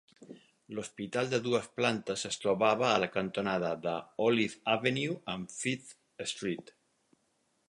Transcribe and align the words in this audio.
L'hospital 0.77 1.29
de 1.33 1.39
dues 1.47 1.67
plantes 1.81 2.25
es 2.31 2.41
trobava 2.45 2.89
a 2.93 2.97
la 3.05 3.11
cantonada 3.19 3.75
d'Olive 3.85 4.61
Avenue 4.77 5.23
amb 5.37 5.57
Fifth 5.61 5.97
Street. 6.35 6.79